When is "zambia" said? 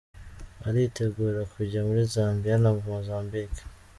2.13-2.55